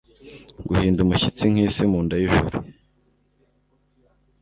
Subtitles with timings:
[0.67, 2.57] Guhinda umushyitsi nk'isi mu nda y'ijoro